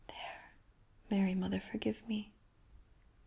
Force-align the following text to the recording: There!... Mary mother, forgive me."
There!... 0.07 0.55
Mary 1.11 1.35
mother, 1.35 1.59
forgive 1.59 2.07
me." 2.07 2.33